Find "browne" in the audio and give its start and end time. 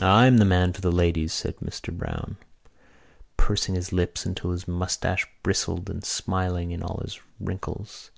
1.92-2.36